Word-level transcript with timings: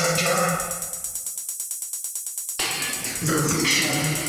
Wtedy 0.00 0.30
wyruszam. 3.22 4.19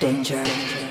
danger. 0.00 0.44
danger. 0.44 0.87